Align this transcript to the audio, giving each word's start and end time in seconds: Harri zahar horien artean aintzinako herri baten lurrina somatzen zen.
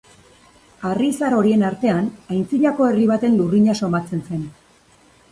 Harri 0.91 1.09
zahar 1.17 1.35
horien 1.39 1.65
artean 1.67 2.07
aintzinako 2.35 2.87
herri 2.87 3.05
baten 3.11 3.35
lurrina 3.41 3.75
somatzen 3.81 4.25
zen. 4.31 4.41